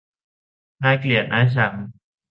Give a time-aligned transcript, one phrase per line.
[0.83, 1.73] น่าเกลียดน่าชัง